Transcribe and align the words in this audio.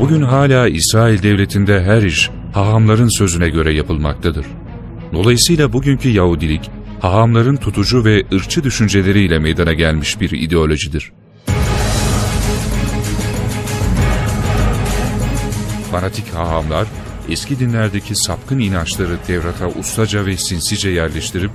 Bugün 0.00 0.22
hala 0.22 0.68
İsrail 0.68 1.22
devletinde 1.22 1.82
her 1.82 2.02
iş 2.02 2.30
hahamların 2.52 3.08
sözüne 3.08 3.48
göre 3.48 3.74
yapılmaktadır. 3.74 4.46
Dolayısıyla 5.12 5.72
bugünkü 5.72 6.08
Yahudilik, 6.08 6.70
hahamların 7.00 7.56
tutucu 7.56 8.04
ve 8.04 8.24
ırkçı 8.32 8.64
düşünceleriyle 8.64 9.38
meydana 9.38 9.72
gelmiş 9.72 10.20
bir 10.20 10.30
ideolojidir. 10.30 11.12
Fanatik 15.90 16.34
hahamlar, 16.34 16.86
eski 17.28 17.58
dinlerdeki 17.58 18.14
sapkın 18.14 18.58
inançları 18.58 19.16
Tevrat'a 19.26 19.68
ustaca 19.68 20.26
ve 20.26 20.36
sinsice 20.36 20.90
yerleştirip, 20.90 21.50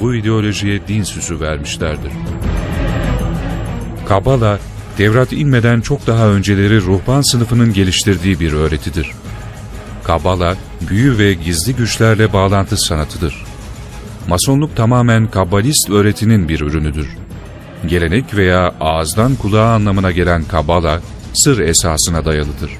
bu 0.00 0.14
ideolojiye 0.14 0.88
din 0.88 1.02
süsü 1.02 1.40
vermişlerdir. 1.40 2.12
Kabala, 4.08 4.58
Tevrat 4.96 5.32
inmeden 5.32 5.80
çok 5.80 6.06
daha 6.06 6.28
önceleri 6.28 6.80
ruhban 6.80 7.20
sınıfının 7.20 7.72
geliştirdiği 7.72 8.40
bir 8.40 8.52
öğretidir. 8.52 9.10
Kabala, 10.04 10.56
büyü 10.88 11.18
ve 11.18 11.34
gizli 11.34 11.76
güçlerle 11.76 12.32
bağlantı 12.32 12.76
sanatıdır. 12.76 13.44
Masonluk 14.28 14.76
tamamen 14.76 15.26
kabbalist 15.26 15.90
öğretinin 15.90 16.48
bir 16.48 16.60
ürünüdür. 16.60 17.08
Gelenek 17.86 18.34
veya 18.34 18.74
ağızdan 18.80 19.34
kulağa 19.34 19.74
anlamına 19.74 20.10
gelen 20.10 20.44
kabala, 20.44 21.00
sır 21.34 21.58
esasına 21.58 22.24
dayalıdır. 22.24 22.70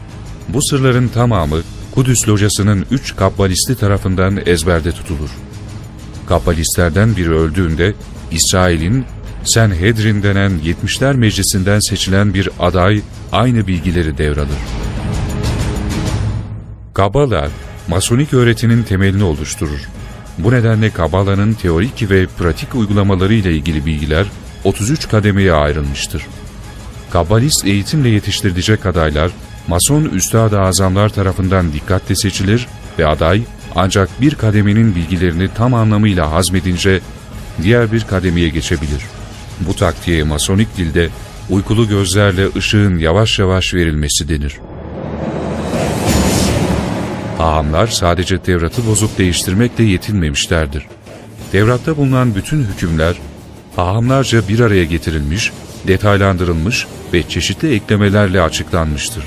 Bu 0.48 0.62
sırların 0.62 1.08
tamamı 1.08 1.58
Kudüs 1.94 2.28
locasının 2.28 2.86
üç 2.90 3.16
kabbalisti 3.16 3.74
tarafından 3.74 4.40
ezberde 4.46 4.92
tutulur. 4.92 5.30
Kabbalistlerden 6.28 7.16
biri 7.16 7.30
öldüğünde 7.30 7.94
İsrail'in 8.30 9.04
Senhedrin 9.44 10.22
denen 10.22 10.53
70'ler 10.64 11.16
meclisinden 11.16 11.80
seçilen 11.80 12.34
bir 12.34 12.48
aday 12.60 13.00
aynı 13.32 13.66
bilgileri 13.66 14.19
devralır. 14.19 14.58
Kabala, 16.94 17.48
Masonik 17.88 18.34
öğretinin 18.34 18.82
temelini 18.82 19.25
oluşturur. 19.25 19.88
Bu 20.38 20.53
nedenle 20.53 20.91
Kabala'nın 20.91 21.53
teorik 21.53 22.10
ve 22.10 22.26
pratik 22.26 22.75
uygulamaları 22.75 23.34
ile 23.34 23.53
ilgili 23.53 23.86
bilgiler 23.86 24.26
33 24.64 25.08
kademeye 25.08 25.53
ayrılmıştır. 25.53 26.26
Kabbalist 27.10 27.64
eğitimle 27.64 28.09
yetiştirilecek 28.09 28.86
adaylar, 28.86 29.30
Mason 29.69 30.04
Üstad-ı 30.04 30.60
Azamlar 30.60 31.09
tarafından 31.09 31.72
dikkatle 31.72 32.14
seçilir 32.14 32.66
ve 32.98 33.06
aday 33.06 33.42
ancak 33.74 34.20
bir 34.20 34.34
kademenin 34.34 34.94
bilgilerini 34.94 35.48
tam 35.54 35.74
anlamıyla 35.74 36.32
hazmedince 36.32 37.00
diğer 37.62 37.92
bir 37.92 38.00
kademeye 38.04 38.48
geçebilir. 38.48 39.03
Bu 39.68 39.76
taktiğe 39.76 40.24
masonik 40.24 40.76
dilde 40.76 41.08
uykulu 41.50 41.88
gözlerle 41.88 42.46
ışığın 42.56 42.98
yavaş 42.98 43.38
yavaş 43.38 43.74
verilmesi 43.74 44.28
denir. 44.28 44.58
Hahamlar 47.38 47.86
sadece 47.86 48.38
Tevrat'ı 48.38 48.86
bozup 48.86 49.18
değiştirmekle 49.18 49.84
yetinmemişlerdir. 49.84 50.86
Tevrat'ta 51.52 51.96
bulunan 51.96 52.34
bütün 52.34 52.64
hükümler 52.64 53.16
hahamlarca 53.76 54.48
bir 54.48 54.60
araya 54.60 54.84
getirilmiş, 54.84 55.52
detaylandırılmış 55.86 56.86
ve 57.12 57.28
çeşitli 57.28 57.74
eklemelerle 57.74 58.42
açıklanmıştır. 58.42 59.24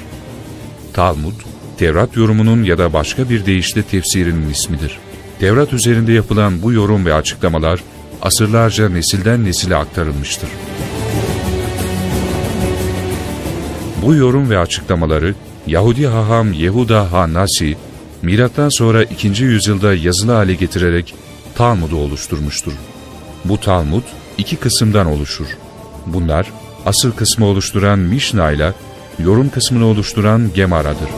Talmud, 0.93 1.33
Tevrat 1.77 2.17
yorumunun 2.17 2.63
ya 2.63 2.77
da 2.77 2.93
başka 2.93 3.29
bir 3.29 3.45
deyişle 3.45 3.83
tefsirinin 3.83 4.49
ismidir. 4.49 4.97
Tevrat 5.39 5.73
üzerinde 5.73 6.11
yapılan 6.11 6.61
bu 6.61 6.73
yorum 6.73 7.05
ve 7.05 7.13
açıklamalar, 7.13 7.79
asırlarca 8.21 8.89
nesilden 8.89 9.45
nesile 9.45 9.75
aktarılmıştır. 9.75 10.49
Bu 14.01 14.15
yorum 14.15 14.49
ve 14.49 14.59
açıklamaları 14.59 15.35
Yahudi 15.67 16.07
haham 16.07 16.53
Yehuda 16.53 17.11
Ha-Nasi, 17.11 17.77
milattan 18.21 18.69
sonra 18.69 19.03
2. 19.03 19.43
yüzyılda 19.43 19.93
yazılı 19.93 20.31
hale 20.31 20.53
getirerek 20.53 21.15
Talmud'u 21.55 21.97
oluşturmuştur. 21.97 22.73
Bu 23.45 23.59
Talmud 23.59 24.03
iki 24.37 24.55
kısımdan 24.55 25.05
oluşur. 25.05 25.47
Bunlar 26.05 26.51
asıl 26.85 27.11
kısmı 27.11 27.45
oluşturan 27.45 27.99
Mişna 27.99 28.51
ile 28.51 28.73
yorum 29.19 29.49
kısmını 29.49 29.85
oluşturan 29.85 30.49
Gemara'dır. 30.55 31.09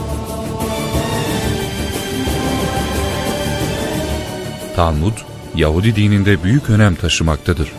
Talmud, 4.76 5.18
Yahudi 5.58 5.96
dininde 5.96 6.44
büyük 6.44 6.70
önem 6.70 6.96
taşımaktadır. 6.96 7.72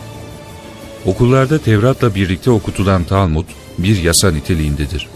Okullarda 1.05 1.59
Tevrat'la 1.59 2.15
birlikte 2.15 2.51
okutulan 2.51 3.05
Talmud 3.05 3.47
bir 3.79 4.03
yasa 4.03 4.31
niteliğindedir. 4.31 5.09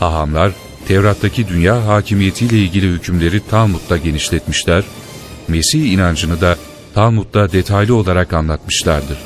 Hahamlar, 0.00 0.52
Tevrat'taki 0.88 1.48
dünya 1.48 1.86
hakimiyetiyle 1.86 2.58
ilgili 2.58 2.86
hükümleri 2.86 3.40
Talmud'da 3.50 3.96
genişletmişler, 3.96 4.84
Mesih 5.48 5.92
inancını 5.92 6.40
da 6.40 6.56
Talmud'da 6.94 7.52
detaylı 7.52 7.94
olarak 7.94 8.32
anlatmışlardır. 8.32 9.18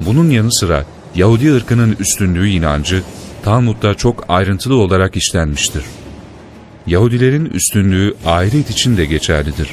Bunun 0.00 0.30
yanı 0.30 0.52
sıra 0.52 0.84
Yahudi 1.14 1.54
ırkının 1.54 1.96
üstünlüğü 2.00 2.48
inancı 2.48 3.02
Talmud'da 3.44 3.94
çok 3.94 4.24
ayrıntılı 4.28 4.74
olarak 4.76 5.16
işlenmiştir. 5.16 5.82
Yahudilerin 6.86 7.44
üstünlüğü 7.44 8.14
ahiret 8.26 8.70
için 8.70 8.96
de 8.96 9.04
geçerlidir. 9.04 9.68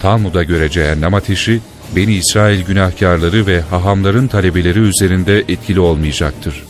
Talmud'a 0.00 0.42
göre 0.42 0.70
cehennem 0.70 1.14
ateşi, 1.14 1.60
Beni 1.96 2.14
İsrail 2.14 2.64
günahkarları 2.64 3.46
ve 3.46 3.60
hahamların 3.60 4.26
talebeleri 4.26 4.78
üzerinde 4.78 5.38
etkili 5.38 5.80
olmayacaktır. 5.80 6.64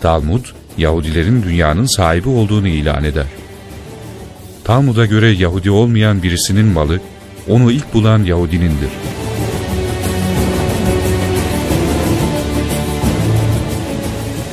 Talmud, 0.00 0.44
Yahudilerin 0.78 1.42
dünyanın 1.42 1.86
sahibi 1.86 2.28
olduğunu 2.28 2.68
ilan 2.68 3.04
eder. 3.04 3.26
Talmud'a 4.64 5.06
göre 5.06 5.28
Yahudi 5.28 5.70
olmayan 5.70 6.22
birisinin 6.22 6.66
malı, 6.66 7.00
onu 7.48 7.72
ilk 7.72 7.94
bulan 7.94 8.24
Yahudinindir. 8.24 8.90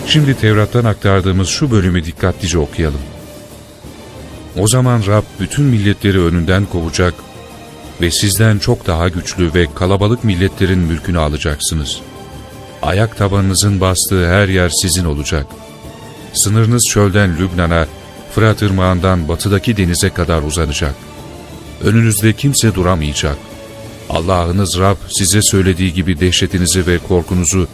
Şimdi 0.07 0.37
Tevrat'tan 0.37 0.85
aktardığımız 0.85 1.47
şu 1.47 1.71
bölümü 1.71 2.05
dikkatlice 2.05 2.57
okuyalım. 2.57 3.01
O 4.57 4.67
zaman 4.67 5.01
Rab 5.07 5.23
bütün 5.39 5.65
milletleri 5.65 6.21
önünden 6.21 6.65
kovacak 6.65 7.13
ve 8.01 8.11
sizden 8.11 8.59
çok 8.59 8.87
daha 8.87 9.09
güçlü 9.09 9.53
ve 9.53 9.67
kalabalık 9.75 10.23
milletlerin 10.23 10.79
mülkünü 10.79 11.19
alacaksınız. 11.19 12.01
Ayak 12.81 13.17
tabanınızın 13.17 13.81
bastığı 13.81 14.29
her 14.29 14.47
yer 14.47 14.69
sizin 14.81 15.05
olacak. 15.05 15.45
Sınırınız 16.33 16.83
çölden 16.83 17.37
Lübnan'a, 17.37 17.87
Fırat 18.35 18.61
Irmağı'ndan 18.61 19.27
batıdaki 19.27 19.77
denize 19.77 20.09
kadar 20.09 20.41
uzanacak. 20.41 20.95
Önünüzde 21.83 22.33
kimse 22.33 22.75
duramayacak. 22.75 23.37
Allah'ınız 24.09 24.79
Rab 24.79 24.97
size 25.09 25.41
söylediği 25.41 25.93
gibi 25.93 26.19
dehşetinizi 26.19 26.87
ve 26.87 26.97
korkunuzu 26.97 27.67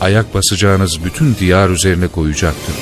ayak 0.00 0.34
basacağınız 0.34 1.04
bütün 1.04 1.36
diyar 1.40 1.68
üzerine 1.68 2.08
koyacaktır. 2.08 2.74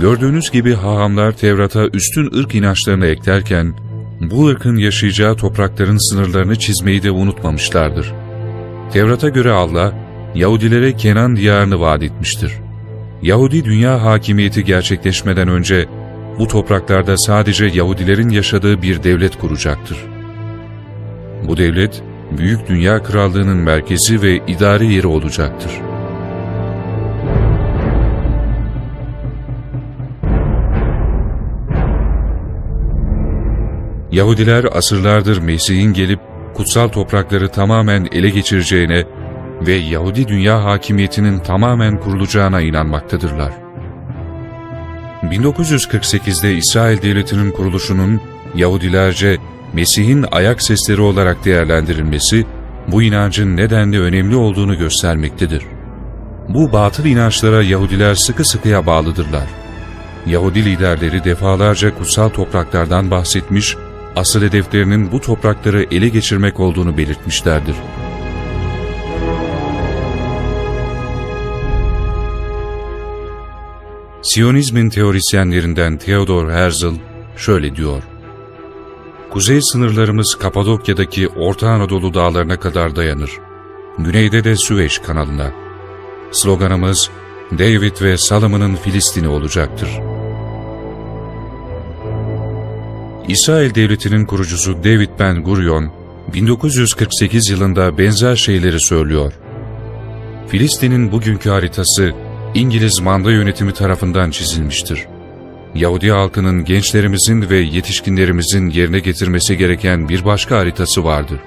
Gördüğünüz 0.00 0.50
gibi 0.50 0.74
hahamlar 0.74 1.32
Tevrat'a 1.32 1.86
üstün 1.86 2.38
ırk 2.38 2.54
inançlarını 2.54 3.06
eklerken, 3.06 3.74
bu 4.20 4.46
ırkın 4.46 4.76
yaşayacağı 4.76 5.36
toprakların 5.36 6.10
sınırlarını 6.10 6.58
çizmeyi 6.58 7.02
de 7.02 7.10
unutmamışlardır. 7.10 8.12
Tevrat'a 8.92 9.28
göre 9.28 9.50
Allah, 9.50 9.92
Yahudilere 10.34 10.96
Kenan 10.96 11.36
diyarını 11.36 11.80
vaat 11.80 12.02
etmiştir. 12.02 12.52
Yahudi 13.22 13.64
dünya 13.64 14.02
hakimiyeti 14.02 14.64
gerçekleşmeden 14.64 15.48
önce, 15.48 15.86
bu 16.38 16.48
topraklarda 16.48 17.16
sadece 17.16 17.64
Yahudilerin 17.64 18.28
yaşadığı 18.28 18.82
bir 18.82 19.02
devlet 19.02 19.38
kuracaktır. 19.38 19.98
Bu 21.48 21.56
devlet, 21.56 22.02
Büyük 22.38 22.68
Dünya 22.68 23.02
Krallığı'nın 23.02 23.56
merkezi 23.56 24.22
ve 24.22 24.36
idari 24.46 24.92
yeri 24.92 25.06
olacaktır. 25.06 25.70
Yahudiler 34.14 34.64
asırlardır 34.72 35.38
Mesih'in 35.38 35.92
gelip 35.92 36.20
kutsal 36.54 36.88
toprakları 36.88 37.48
tamamen 37.48 38.08
ele 38.12 38.30
geçireceğine 38.30 39.04
ve 39.66 39.72
Yahudi 39.72 40.28
dünya 40.28 40.64
hakimiyetinin 40.64 41.38
tamamen 41.38 42.00
kurulacağına 42.00 42.60
inanmaktadırlar. 42.60 43.52
1948'de 45.22 46.54
İsrail 46.54 47.02
Devleti'nin 47.02 47.50
kuruluşunun 47.50 48.20
Yahudilerce 48.54 49.36
Mesih'in 49.72 50.24
ayak 50.32 50.62
sesleri 50.62 51.00
olarak 51.00 51.44
değerlendirilmesi, 51.44 52.46
bu 52.88 53.02
inancın 53.02 53.56
nedenli 53.56 54.00
önemli 54.00 54.36
olduğunu 54.36 54.78
göstermektedir. 54.78 55.62
Bu 56.48 56.72
batıl 56.72 57.04
inançlara 57.04 57.62
Yahudiler 57.62 58.14
sıkı 58.14 58.44
sıkıya 58.44 58.86
bağlıdırlar. 58.86 59.46
Yahudi 60.26 60.64
liderleri 60.64 61.24
defalarca 61.24 61.98
kutsal 61.98 62.28
topraklardan 62.28 63.10
bahsetmiş 63.10 63.76
asıl 64.16 64.42
hedeflerinin 64.42 65.12
bu 65.12 65.20
toprakları 65.20 65.86
ele 65.90 66.08
geçirmek 66.08 66.60
olduğunu 66.60 66.96
belirtmişlerdir. 66.96 67.76
Siyonizmin 74.22 74.90
teorisyenlerinden 74.90 75.98
Theodor 75.98 76.50
Herzl 76.50 76.94
şöyle 77.36 77.76
diyor. 77.76 78.02
Kuzey 79.30 79.60
sınırlarımız 79.62 80.34
Kapadokya'daki 80.34 81.28
Orta 81.28 81.68
Anadolu 81.68 82.14
dağlarına 82.14 82.60
kadar 82.60 82.96
dayanır. 82.96 83.30
Güneyde 83.98 84.44
de 84.44 84.56
Süveyş 84.56 84.98
kanalına. 84.98 85.52
Sloganımız 86.32 87.10
David 87.52 88.02
ve 88.02 88.18
Salomon'un 88.18 88.76
Filistin'i 88.76 89.28
olacaktır.'' 89.28 90.13
İsrail 93.28 93.74
Devleti'nin 93.74 94.24
kurucusu 94.24 94.84
David 94.84 95.08
Ben 95.18 95.42
Gurion, 95.42 95.92
1948 96.34 97.50
yılında 97.50 97.98
benzer 97.98 98.36
şeyleri 98.36 98.80
söylüyor. 98.80 99.32
Filistin'in 100.48 101.12
bugünkü 101.12 101.50
haritası, 101.50 102.12
İngiliz 102.54 103.00
manda 103.00 103.32
yönetimi 103.32 103.72
tarafından 103.72 104.30
çizilmiştir. 104.30 105.06
Yahudi 105.74 106.10
halkının 106.10 106.64
gençlerimizin 106.64 107.50
ve 107.50 107.56
yetişkinlerimizin 107.56 108.70
yerine 108.70 108.98
getirmesi 108.98 109.56
gereken 109.58 110.08
bir 110.08 110.24
başka 110.24 110.56
haritası 110.56 111.04
vardır. 111.04 111.38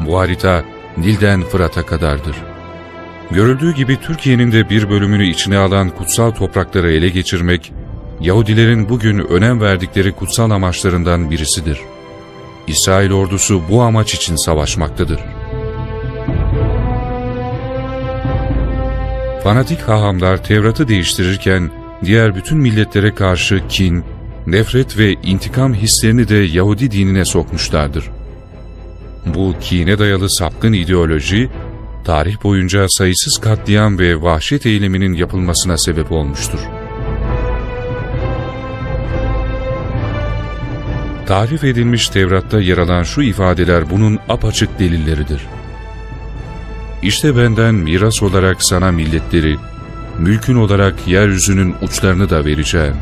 Bu 0.00 0.18
harita, 0.18 0.64
Nil'den 0.96 1.42
Fırat'a 1.42 1.86
kadardır. 1.86 2.36
Görüldüğü 3.30 3.74
gibi 3.74 3.96
Türkiye'nin 4.00 4.52
de 4.52 4.70
bir 4.70 4.90
bölümünü 4.90 5.26
içine 5.26 5.58
alan 5.58 5.90
kutsal 5.90 6.30
toprakları 6.30 6.92
ele 6.92 7.08
geçirmek, 7.08 7.72
Yahudilerin 8.20 8.88
bugün 8.88 9.18
önem 9.18 9.60
verdikleri 9.60 10.12
kutsal 10.12 10.50
amaçlarından 10.50 11.30
birisidir. 11.30 11.80
İsrail 12.66 13.12
ordusu 13.12 13.62
bu 13.70 13.82
amaç 13.82 14.14
için 14.14 14.36
savaşmaktadır. 14.36 15.20
Fanatik 19.42 19.80
hahamlar 19.80 20.44
Tevrat'ı 20.44 20.88
değiştirirken 20.88 21.70
diğer 22.04 22.34
bütün 22.34 22.58
milletlere 22.58 23.14
karşı 23.14 23.62
kin, 23.68 24.04
nefret 24.46 24.98
ve 24.98 25.12
intikam 25.12 25.74
hislerini 25.74 26.28
de 26.28 26.36
Yahudi 26.36 26.90
dinine 26.90 27.24
sokmuşlardır. 27.24 28.10
Bu 29.26 29.54
kine 29.60 29.98
dayalı 29.98 30.30
sapkın 30.30 30.72
ideoloji, 30.72 31.48
tarih 32.04 32.44
boyunca 32.44 32.86
sayısız 32.88 33.38
katliam 33.38 33.98
ve 33.98 34.22
vahşet 34.22 34.66
eyleminin 34.66 35.12
yapılmasına 35.12 35.78
sebep 35.78 36.12
olmuştur. 36.12 36.60
Tarif 41.30 41.64
edilmiş 41.64 42.08
Tevrat'ta 42.08 42.60
yer 42.60 42.78
alan 42.78 43.02
şu 43.02 43.22
ifadeler 43.22 43.90
bunun 43.90 44.18
apaçık 44.28 44.78
delilleridir. 44.78 45.40
İşte 47.02 47.36
benden 47.36 47.74
miras 47.74 48.22
olarak 48.22 48.62
sana 48.62 48.92
milletleri, 48.92 49.56
mülkün 50.18 50.54
olarak 50.54 50.94
yeryüzünün 51.06 51.74
uçlarını 51.82 52.30
da 52.30 52.44
vereceğim. 52.44 52.96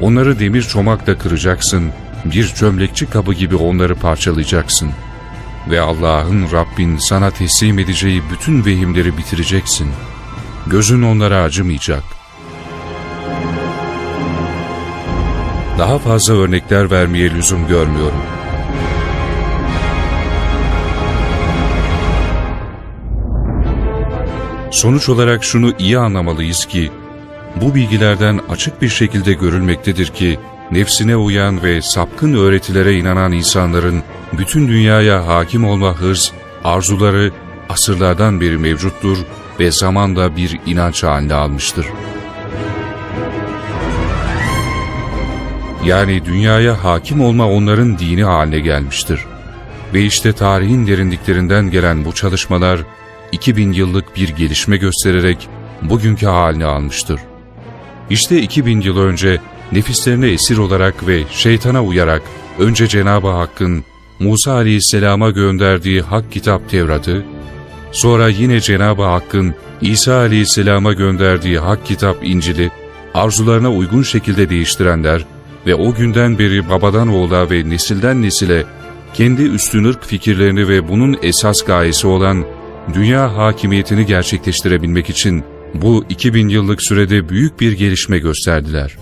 Onları 0.00 0.38
demir 0.38 0.62
çomakla 0.62 1.18
kıracaksın, 1.18 1.90
bir 2.24 2.46
çömlekçi 2.46 3.06
kabı 3.06 3.34
gibi 3.34 3.56
onları 3.56 3.94
parçalayacaksın. 3.94 4.90
Ve 5.70 5.80
Allah'ın 5.80 6.52
Rabbin 6.52 6.96
sana 6.96 7.30
teslim 7.30 7.78
edeceği 7.78 8.22
bütün 8.32 8.64
vehimleri 8.64 9.18
bitireceksin. 9.18 9.88
Gözün 10.66 11.02
onlara 11.02 11.42
acımayacak.'' 11.42 12.23
Daha 15.78 15.98
fazla 15.98 16.34
örnekler 16.34 16.90
vermeye 16.90 17.30
lüzum 17.30 17.68
görmüyorum. 17.68 18.18
Sonuç 24.70 25.08
olarak 25.08 25.44
şunu 25.44 25.72
iyi 25.78 25.98
anlamalıyız 25.98 26.64
ki, 26.64 26.90
bu 27.56 27.74
bilgilerden 27.74 28.40
açık 28.48 28.82
bir 28.82 28.88
şekilde 28.88 29.32
görülmektedir 29.32 30.06
ki, 30.06 30.38
nefsine 30.70 31.16
uyan 31.16 31.62
ve 31.62 31.82
sapkın 31.82 32.34
öğretilere 32.34 32.94
inanan 32.94 33.32
insanların 33.32 34.02
bütün 34.32 34.68
dünyaya 34.68 35.26
hakim 35.26 35.64
olma 35.64 35.94
hırs, 35.94 36.30
arzuları 36.64 37.32
asırlardan 37.68 38.40
beri 38.40 38.58
mevcuttur 38.58 39.18
ve 39.60 39.72
zamanda 39.72 40.36
bir 40.36 40.60
inanç 40.66 41.02
haline 41.02 41.34
almıştır.'' 41.34 42.13
Yani 45.84 46.24
dünyaya 46.24 46.84
hakim 46.84 47.20
olma 47.20 47.48
onların 47.48 47.98
dini 47.98 48.24
haline 48.24 48.58
gelmiştir. 48.58 49.20
Ve 49.94 50.02
işte 50.02 50.32
tarihin 50.32 50.86
derinliklerinden 50.86 51.70
gelen 51.70 52.04
bu 52.04 52.12
çalışmalar 52.12 52.80
2000 53.32 53.72
yıllık 53.72 54.16
bir 54.16 54.28
gelişme 54.28 54.76
göstererek 54.76 55.48
bugünkü 55.82 56.26
halini 56.26 56.64
almıştır. 56.64 57.20
İşte 58.10 58.42
2000 58.42 58.80
yıl 58.80 58.98
önce 58.98 59.40
nefislerine 59.72 60.28
esir 60.28 60.58
olarak 60.58 61.06
ve 61.06 61.22
şeytana 61.30 61.84
uyarak 61.84 62.22
önce 62.58 62.88
Cenab-ı 62.88 63.28
Hakk'ın 63.28 63.84
Musa 64.20 64.52
aleyhisselama 64.52 65.30
gönderdiği 65.30 66.00
hak 66.00 66.32
kitap 66.32 66.70
Tevrat'ı, 66.70 67.24
sonra 67.92 68.28
yine 68.28 68.60
Cenab-ı 68.60 69.02
Hakk'ın 69.02 69.54
İsa 69.80 70.14
aleyhisselama 70.14 70.92
gönderdiği 70.92 71.58
hak 71.58 71.86
kitap 71.86 72.16
İncil'i 72.22 72.70
arzularına 73.14 73.70
uygun 73.72 74.02
şekilde 74.02 74.50
değiştirenler, 74.50 75.24
ve 75.66 75.74
o 75.74 75.94
günden 75.94 76.38
beri 76.38 76.68
babadan 76.68 77.08
oğula 77.08 77.50
ve 77.50 77.68
nesilden 77.68 78.22
nesile 78.22 78.64
kendi 79.14 79.42
üstün 79.42 79.84
ırk 79.84 80.04
fikirlerini 80.04 80.68
ve 80.68 80.88
bunun 80.88 81.16
esas 81.22 81.64
gayesi 81.64 82.06
olan 82.06 82.44
dünya 82.94 83.36
hakimiyetini 83.36 84.06
gerçekleştirebilmek 84.06 85.10
için 85.10 85.44
bu 85.74 86.04
2000 86.08 86.48
yıllık 86.48 86.82
sürede 86.82 87.28
büyük 87.28 87.60
bir 87.60 87.72
gelişme 87.72 88.18
gösterdiler. 88.18 88.96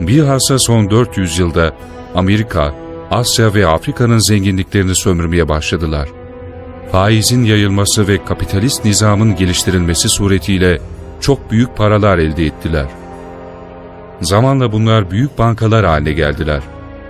Bilhassa 0.00 0.58
son 0.58 0.90
400 0.90 1.38
yılda 1.38 1.76
Amerika, 2.14 2.74
Asya 3.10 3.54
ve 3.54 3.66
Afrika'nın 3.66 4.18
zenginliklerini 4.18 4.94
sömürmeye 4.94 5.48
başladılar. 5.48 6.08
faizin 6.92 7.44
yayılması 7.44 8.08
ve 8.08 8.24
kapitalist 8.24 8.84
nizamın 8.84 9.36
geliştirilmesi 9.36 10.08
suretiyle 10.08 10.80
çok 11.20 11.50
büyük 11.50 11.76
paralar 11.76 12.18
elde 12.18 12.46
ettiler. 12.46 12.86
Zamanla 14.22 14.72
bunlar 14.72 15.10
büyük 15.10 15.38
bankalar 15.38 15.84
haline 15.84 16.12
geldiler 16.12 16.62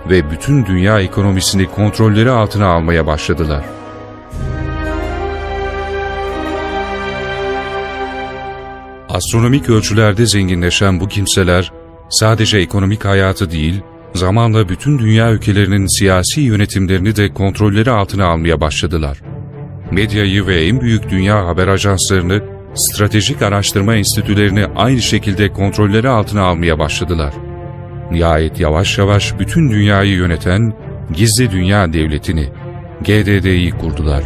ve 0.09 0.31
bütün 0.31 0.65
dünya 0.65 0.99
ekonomisini 0.99 1.65
kontrolleri 1.65 2.31
altına 2.31 2.67
almaya 2.67 3.07
başladılar. 3.07 3.65
Astronomik 9.09 9.69
ölçülerde 9.69 10.25
zenginleşen 10.25 10.99
bu 10.99 11.07
kimseler 11.07 11.71
sadece 12.09 12.57
ekonomik 12.57 13.05
hayatı 13.05 13.51
değil, 13.51 13.81
zamanla 14.13 14.69
bütün 14.69 14.99
dünya 14.99 15.31
ülkelerinin 15.31 15.99
siyasi 15.99 16.41
yönetimlerini 16.41 17.15
de 17.15 17.33
kontrolleri 17.33 17.91
altına 17.91 18.25
almaya 18.25 18.61
başladılar. 18.61 19.21
Medyayı 19.91 20.47
ve 20.47 20.65
en 20.65 20.81
büyük 20.81 21.09
dünya 21.09 21.47
haber 21.47 21.67
ajanslarını, 21.67 22.41
stratejik 22.75 23.41
araştırma 23.41 23.95
enstitülerini 23.95 24.65
aynı 24.75 25.01
şekilde 25.01 25.53
kontrolleri 25.53 26.09
altına 26.09 26.41
almaya 26.41 26.79
başladılar. 26.79 27.33
Nihayet 28.11 28.59
yavaş 28.59 28.97
yavaş 28.97 29.39
bütün 29.39 29.71
dünyayı 29.71 30.11
yöneten 30.11 30.73
Gizli 31.13 31.51
Dünya 31.51 31.93
Devleti'ni, 31.93 32.49
GDD'yi 33.01 33.71
kurdular. 33.71 34.23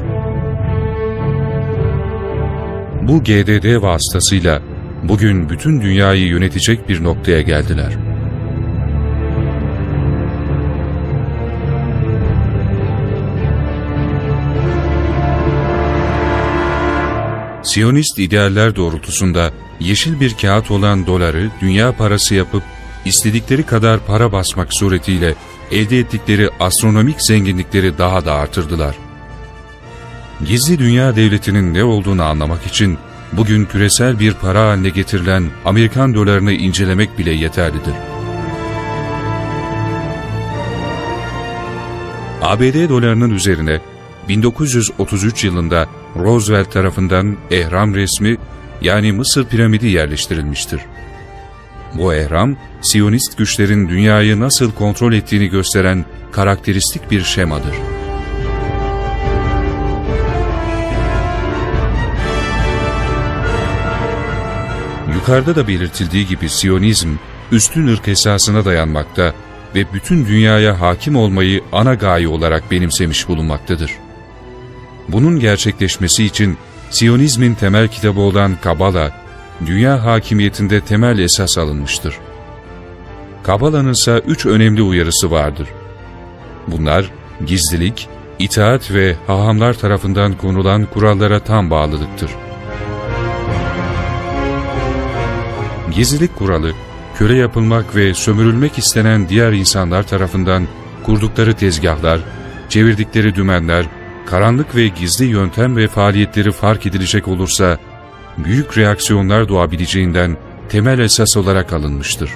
Bu 3.02 3.24
GDD 3.24 3.82
vasıtasıyla 3.82 4.62
bugün 5.04 5.50
bütün 5.50 5.82
dünyayı 5.82 6.28
yönetecek 6.28 6.90
bir 6.90 7.04
noktaya 7.04 7.42
geldiler. 7.42 8.07
Siyonist 17.68 18.20
idealler 18.20 18.76
doğrultusunda 18.76 19.52
yeşil 19.80 20.20
bir 20.20 20.34
kağıt 20.34 20.72
olan 20.72 21.08
doları 21.08 21.50
dünya 21.62 21.92
parası 21.98 22.36
yapıp 22.36 22.64
istedikleri 23.06 23.64
kadar 23.64 24.06
para 24.06 24.32
basmak 24.32 24.74
suretiyle 24.74 25.36
elde 25.72 26.00
ettikleri 26.00 26.50
astronomik 26.60 27.22
zenginlikleri 27.22 27.98
daha 27.98 28.26
da 28.26 28.34
artırdılar. 28.34 28.96
Gizli 30.46 30.80
Dünya 30.80 31.16
Devleti'nin 31.16 31.74
ne 31.74 31.84
olduğunu 31.84 32.24
anlamak 32.24 32.66
için 32.66 32.98
bugün 33.34 33.66
küresel 33.66 34.20
bir 34.20 34.34
para 34.34 34.70
haline 34.70 34.90
getirilen 34.90 35.44
Amerikan 35.66 36.14
dolarını 36.14 36.52
incelemek 36.52 37.18
bile 37.18 37.32
yeterlidir. 37.32 37.94
ABD 42.42 42.90
dolarının 42.90 43.30
üzerine 43.30 43.82
1933 44.28 45.44
yılında 45.44 45.88
Roosevelt 46.16 46.72
tarafından 46.72 47.38
ehram 47.52 47.96
resmi 47.96 48.38
yani 48.82 49.12
Mısır 49.12 49.46
piramidi 49.46 49.88
yerleştirilmiştir. 49.88 50.82
Bu 51.94 52.14
ehram, 52.14 52.56
Siyonist 52.82 53.38
güçlerin 53.38 53.90
dünyayı 53.90 54.40
nasıl 54.40 54.72
kontrol 54.72 55.14
ettiğini 55.14 55.48
gösteren 55.48 56.06
karakteristik 56.32 57.12
bir 57.12 57.24
şemadır. 57.24 57.74
Yukarıda 65.14 65.56
da 65.56 65.68
belirtildiği 65.68 66.28
gibi 66.28 66.50
Siyonizm, 66.50 67.10
üstün 67.52 67.88
ırk 67.88 68.08
esasına 68.08 68.66
dayanmakta 68.66 69.34
ve 69.76 69.94
bütün 69.94 70.26
dünyaya 70.26 70.82
hakim 70.82 71.16
olmayı 71.16 71.62
ana 71.72 71.94
gaye 71.94 72.28
olarak 72.28 72.72
benimsemiş 72.72 73.28
bulunmaktadır. 73.28 73.92
Bunun 75.08 75.40
gerçekleşmesi 75.40 76.24
için 76.24 76.58
Siyonizmin 76.90 77.54
temel 77.54 77.88
kitabı 77.88 78.20
olan 78.20 78.58
Kabala, 78.64 79.12
dünya 79.66 80.04
hakimiyetinde 80.06 80.82
temel 80.82 81.20
esas 81.20 81.58
alınmıştır. 81.58 82.18
Kabala'nın 83.44 83.94
ise 83.94 84.22
üç 84.28 84.46
önemli 84.46 84.82
uyarısı 84.82 85.32
vardır. 85.32 85.68
Bunlar 86.68 87.12
gizlilik, 87.46 88.10
itaat 88.40 88.92
ve 88.92 89.16
hahamlar 89.28 89.74
tarafından 89.74 90.38
konulan 90.38 90.86
kurallara 90.86 91.40
tam 91.40 91.70
bağlılıktır. 91.70 92.32
Gizlilik 95.96 96.36
kuralı, 96.36 96.72
köle 97.18 97.36
yapılmak 97.36 97.96
ve 97.96 98.14
sömürülmek 98.14 98.78
istenen 98.78 99.30
diğer 99.30 99.52
insanlar 99.52 100.04
tarafından 100.04 100.68
kurdukları 101.04 101.54
tezgahlar, 101.54 102.20
çevirdikleri 102.70 103.36
dümenler, 103.36 103.86
karanlık 104.30 104.76
ve 104.76 104.88
gizli 104.88 105.26
yöntem 105.26 105.78
ve 105.78 105.88
faaliyetleri 105.88 106.52
fark 106.52 106.86
edilecek 106.86 107.28
olursa, 107.28 107.78
büyük 108.38 108.78
reaksiyonlar 108.78 109.50
doğabileceğinden 109.50 110.38
temel 110.70 111.00
esas 111.00 111.38
olarak 111.38 111.74
alınmıştır. 111.74 112.30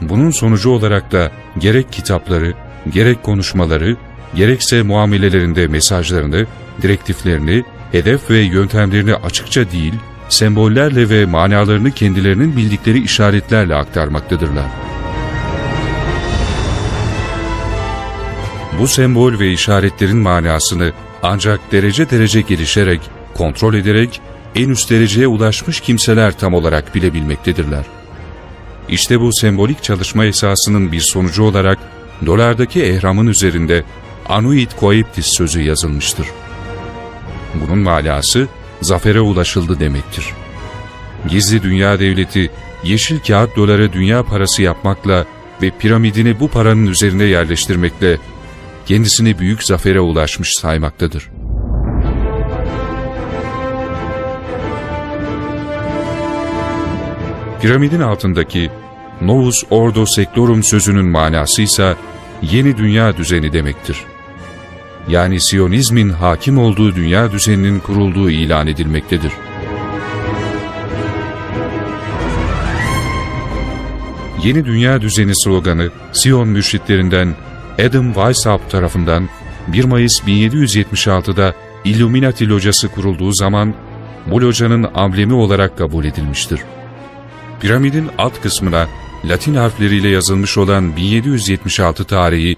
Bunun 0.00 0.30
sonucu 0.30 0.70
olarak 0.70 1.12
da 1.12 1.30
gerek 1.58 1.92
kitapları, 1.92 2.54
gerek 2.92 3.22
konuşmaları, 3.22 3.96
gerekse 4.34 4.82
muamelelerinde 4.82 5.66
mesajlarını, 5.66 6.46
direktiflerini, 6.82 7.64
hedef 7.92 8.30
ve 8.30 8.38
yöntemlerini 8.38 9.14
açıkça 9.14 9.70
değil, 9.70 9.94
sembollerle 10.28 11.08
ve 11.08 11.26
manalarını 11.26 11.90
kendilerinin 11.90 12.56
bildikleri 12.56 13.02
işaretlerle 13.02 13.74
aktarmaktadırlar. 13.74 14.81
Bu 18.78 18.88
sembol 18.88 19.38
ve 19.38 19.52
işaretlerin 19.52 20.16
manasını 20.16 20.92
ancak 21.22 21.72
derece 21.72 22.10
derece 22.10 22.40
gelişerek, 22.40 23.00
kontrol 23.34 23.74
ederek 23.74 24.20
en 24.54 24.68
üst 24.68 24.90
dereceye 24.90 25.26
ulaşmış 25.26 25.80
kimseler 25.80 26.38
tam 26.38 26.54
olarak 26.54 26.94
bilebilmektedirler. 26.94 27.84
İşte 28.88 29.20
bu 29.20 29.32
sembolik 29.32 29.82
çalışma 29.82 30.24
esasının 30.24 30.92
bir 30.92 31.00
sonucu 31.00 31.42
olarak 31.42 31.78
dolardaki 32.26 32.82
ehramın 32.82 33.26
üzerinde 33.26 33.84
Anuit 34.28 34.80
Coeptis 34.80 35.26
sözü 35.36 35.62
yazılmıştır. 35.62 36.26
Bunun 37.54 37.78
malası 37.78 38.48
zafere 38.80 39.20
ulaşıldı 39.20 39.80
demektir. 39.80 40.26
Gizli 41.28 41.62
Dünya 41.62 42.00
Devleti 42.00 42.50
yeşil 42.84 43.20
kağıt 43.20 43.56
doları 43.56 43.92
dünya 43.92 44.22
parası 44.22 44.62
yapmakla 44.62 45.24
ve 45.62 45.70
piramidini 45.78 46.40
bu 46.40 46.48
paranın 46.48 46.86
üzerine 46.86 47.24
yerleştirmekle 47.24 48.18
kendisini 48.86 49.38
büyük 49.38 49.62
zafere 49.62 50.00
ulaşmış 50.00 50.52
saymaktadır. 50.52 51.30
Piramidin 57.62 58.00
altındaki 58.00 58.70
Novus 59.20 59.64
Ordo 59.70 60.06
Seclorum 60.06 60.62
sözünün 60.62 61.06
manası 61.06 61.62
ise 61.62 61.96
yeni 62.42 62.76
dünya 62.76 63.16
düzeni 63.16 63.52
demektir. 63.52 63.96
Yani 65.08 65.40
Siyonizmin 65.40 66.10
hakim 66.10 66.58
olduğu 66.58 66.94
dünya 66.94 67.32
düzeninin 67.32 67.80
kurulduğu 67.80 68.30
ilan 68.30 68.66
edilmektedir. 68.66 69.32
Yeni 74.42 74.64
Dünya 74.64 75.02
Düzeni 75.02 75.32
sloganı 75.44 75.90
Siyon 76.12 76.48
mürşitlerinden 76.48 77.34
Adam 77.78 78.06
Weishaupt 78.06 78.70
tarafından 78.70 79.28
1 79.68 79.84
Mayıs 79.84 80.20
1776'da 80.20 81.54
Illuminati 81.84 82.48
locası 82.48 82.88
kurulduğu 82.88 83.32
zaman 83.32 83.74
bu 84.26 84.40
locanın 84.40 84.86
amblemi 84.94 85.34
olarak 85.34 85.78
kabul 85.78 86.04
edilmiştir. 86.04 86.60
Piramidin 87.60 88.08
alt 88.18 88.42
kısmına 88.42 88.88
Latin 89.24 89.54
harfleriyle 89.54 90.08
yazılmış 90.08 90.58
olan 90.58 90.96
1776 90.96 92.04
tarihi, 92.04 92.56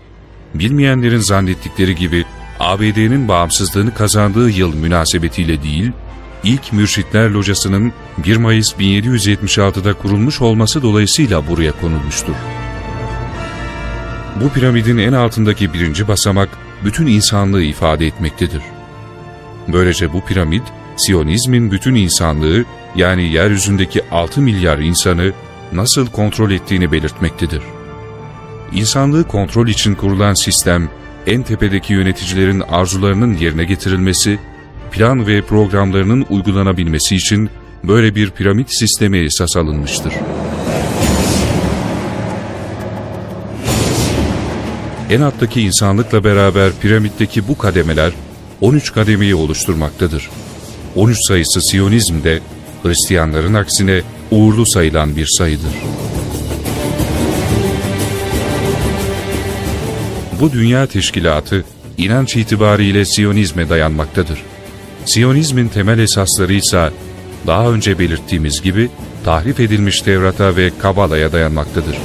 bilmeyenlerin 0.54 1.18
zannettikleri 1.18 1.94
gibi 1.94 2.25
ABD'nin 2.61 3.28
bağımsızlığını 3.28 3.94
kazandığı 3.94 4.50
yıl 4.50 4.75
münasebetiyle 4.75 5.62
değil, 5.62 5.92
ilk 6.44 6.73
Mürşitler 6.73 7.30
Locası'nın 7.30 7.92
1 8.18 8.37
Mayıs 8.37 8.73
1776'da 8.73 9.94
kurulmuş 9.94 10.40
olması 10.40 10.83
dolayısıyla 10.83 11.49
buraya 11.49 11.73
konulmuştur. 11.80 12.35
Bu 14.41 14.49
piramidin 14.49 14.99
en 14.99 15.12
altındaki 15.12 15.73
birinci 15.73 16.09
basamak 16.09 16.49
bütün 16.85 17.07
insanlığı 17.07 17.62
ifade 17.62 18.07
etmektedir. 18.07 18.62
Böylece 19.69 20.12
bu 20.12 20.25
piramit, 20.25 20.62
Siyonizmin 20.97 21.71
bütün 21.71 21.95
insanlığı 21.95 22.64
yani 22.97 23.33
yeryüzündeki 23.33 24.03
6 24.11 24.41
milyar 24.41 24.79
insanı 24.79 25.33
nasıl 25.73 26.07
kontrol 26.07 26.50
ettiğini 26.50 26.93
belirtmektedir. 26.93 27.62
İnsanlığı 28.73 29.29
kontrol 29.29 29.69
için 29.69 29.95
kurulan 29.95 30.35
sistem, 30.35 30.88
en 31.26 31.43
tepedeki 31.43 31.93
yöneticilerin 31.93 32.61
arzularının 32.61 33.37
yerine 33.37 33.64
getirilmesi, 33.64 34.38
plan 34.93 35.26
ve 35.26 35.43
programlarının 35.43 36.26
uygulanabilmesi 36.31 37.17
için 37.17 37.50
böyle 37.85 38.14
bir 38.14 38.31
piramit 38.31 38.79
sistemi 38.79 39.19
esas 39.19 39.57
alınmıştır. 39.57 40.12
En 45.14 45.21
alttaki 45.21 45.61
insanlıkla 45.61 46.25
beraber 46.25 46.73
piramitteki 46.80 47.49
bu 47.49 47.59
kademeler, 47.59 48.12
13 48.61 48.92
kademeyi 48.92 49.35
oluşturmaktadır. 49.35 50.30
13 50.97 51.18
sayısı 51.28 51.61
Siyonizm'de 51.62 52.40
Hristiyanların 52.83 53.54
aksine 53.54 54.02
uğurlu 54.30 54.66
sayılan 54.66 55.16
bir 55.16 55.26
sayıdır. 55.26 55.73
Bu 60.40 60.52
dünya 60.52 60.87
teşkilatı 60.87 61.64
inanç 61.99 62.37
itibariyle 62.37 63.04
Siyonizme 63.04 63.68
dayanmaktadır. 63.68 64.42
Siyonizmin 65.04 65.68
temel 65.68 65.99
esasları 65.99 66.52
ise 66.52 66.90
daha 67.47 67.71
önce 67.71 67.99
belirttiğimiz 67.99 68.62
gibi 68.62 68.90
tahrif 69.25 69.61
edilmiş 69.61 70.00
Tevrat'a 70.00 70.56
ve 70.56 70.71
Kabala'ya 70.83 71.33
dayanmaktadır. 71.33 71.97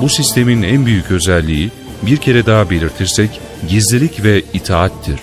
Bu 0.00 0.08
sistemin 0.08 0.62
en 0.62 0.86
büyük 0.86 1.10
özelliği 1.10 1.70
bir 2.02 2.16
kere 2.16 2.46
daha 2.46 2.70
belirtirsek 2.70 3.40
gizlilik 3.68 4.24
ve 4.24 4.42
itaattir. 4.52 5.20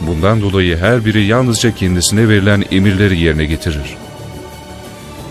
Bundan 0.00 0.40
dolayı 0.40 0.76
her 0.76 1.04
biri 1.04 1.24
yalnızca 1.24 1.74
kendisine 1.74 2.28
verilen 2.28 2.64
emirleri 2.70 3.20
yerine 3.20 3.44
getirir. 3.44 3.96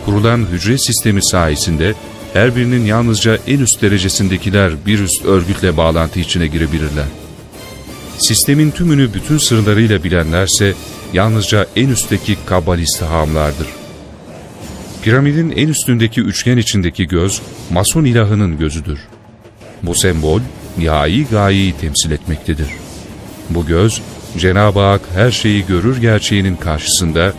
Kurulan 0.05 0.45
hücre 0.51 0.77
sistemi 0.77 1.25
sayesinde 1.25 1.93
her 2.33 2.55
birinin 2.55 2.85
yalnızca 2.85 3.37
en 3.47 3.59
üst 3.59 3.81
derecesindekiler 3.81 4.85
bir 4.85 4.99
üst 4.99 5.25
örgütle 5.25 5.77
bağlantı 5.77 6.19
içine 6.19 6.47
girebilirler. 6.47 7.05
Sistemin 8.17 8.71
tümünü 8.71 9.13
bütün 9.13 9.37
sırlarıyla 9.37 10.03
bilenlerse 10.03 10.73
yalnızca 11.13 11.67
en 11.75 11.89
üstteki 11.89 12.37
kabalist 12.45 13.01
hamlardır. 13.01 13.84
Piramidin 15.05 15.51
en 15.51 15.67
üstündeki 15.67 16.21
üçgen 16.21 16.57
içindeki 16.57 17.07
göz, 17.07 17.41
mason 17.71 18.05
ilahının 18.05 18.57
gözüdür. 18.57 18.99
Bu 19.83 19.95
sembol, 19.95 20.41
nihai 20.77 21.25
gayeyi 21.31 21.73
temsil 21.73 22.11
etmektedir. 22.11 22.67
Bu 23.49 23.65
göz, 23.65 24.01
Cenab-ı 24.37 24.79
Hak 24.79 25.01
her 25.13 25.31
şeyi 25.31 25.65
görür 25.65 26.01
gerçeğinin 26.01 26.55
karşısında, 26.55 27.33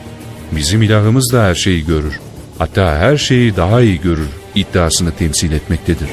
bizim 0.52 0.82
ilahımız 0.82 1.32
da 1.32 1.44
her 1.44 1.54
şeyi 1.54 1.86
görür, 1.86 2.20
hatta 2.58 2.98
her 2.98 3.16
şeyi 3.16 3.56
daha 3.56 3.80
iyi 3.80 4.00
görür 4.00 4.28
iddiasını 4.54 5.12
temsil 5.12 5.52
etmektedir. 5.52 6.08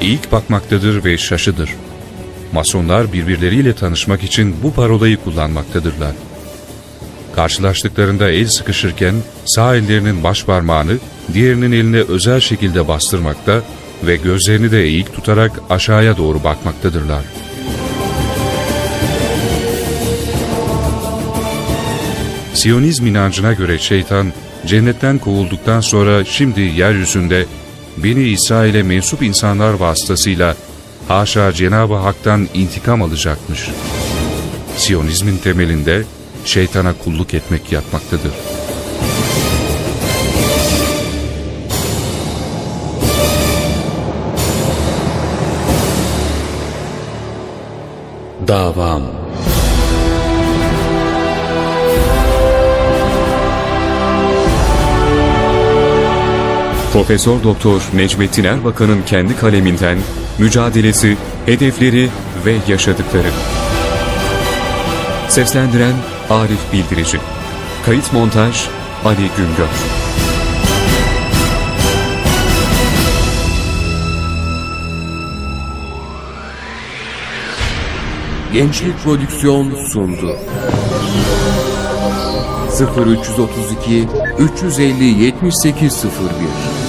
İlk 0.00 0.32
bakmaktadır 0.32 1.04
ve 1.04 1.18
şaşıdır. 1.18 1.70
Masonlar 2.52 3.12
birbirleriyle 3.12 3.74
tanışmak 3.74 4.24
için 4.24 4.56
bu 4.62 4.72
parolayı 4.74 5.16
kullanmaktadırlar. 5.16 6.12
Karşılaştıklarında 7.34 8.30
el 8.30 8.46
sıkışırken 8.46 9.14
sağ 9.46 9.76
ellerinin 9.76 10.24
baş 10.24 10.44
parmağını 10.44 10.92
diğerinin 11.34 11.72
eline 11.72 12.00
özel 12.00 12.40
şekilde 12.40 12.88
bastırmakta 12.88 13.62
ve 14.02 14.16
gözlerini 14.16 14.70
de 14.70 14.82
eğik 14.82 15.14
tutarak 15.14 15.52
aşağıya 15.70 16.16
doğru 16.16 16.44
bakmaktadırlar. 16.44 17.24
Siyonizm 22.54 23.06
inancına 23.06 23.52
göre 23.52 23.78
şeytan 23.78 24.32
cennetten 24.66 25.18
kovulduktan 25.18 25.80
sonra 25.80 26.24
şimdi 26.24 26.60
yeryüzünde 26.60 27.46
Beni 27.96 28.22
İsrail'e 28.22 28.82
mensup 28.82 29.22
insanlar 29.22 29.72
vasıtasıyla 29.72 30.56
haşa 31.08 31.52
Cenab-ı 31.52 31.94
Hak'tan 31.94 32.48
intikam 32.54 33.02
alacakmış. 33.02 33.68
Siyonizmin 34.76 35.36
temelinde 35.36 36.02
şeytana 36.44 36.94
kulluk 37.04 37.34
etmek 37.34 37.72
yatmaktadır. 37.72 38.32
Davam 48.48 49.02
Profesör 56.92 57.42
Doktor 57.42 57.82
Necmettin 57.94 58.44
Erbakan'ın 58.44 59.02
kendi 59.02 59.36
kaleminden 59.36 59.98
mücadelesi, 60.38 61.16
hedefleri 61.46 62.08
ve 62.46 62.56
yaşadıkları. 62.68 63.28
Seslendiren 65.28 65.94
Arif 66.30 66.72
Bildirici. 66.72 67.20
Kayıt 67.84 68.12
montaj 68.12 68.68
Ali 69.04 69.30
Güngör. 69.36 69.68
Gençlik 78.52 78.98
Prodüksiyon 79.04 79.74
sundu. 79.92 80.36
0332 82.96 84.08
350 84.38 85.04
7801 85.04 86.79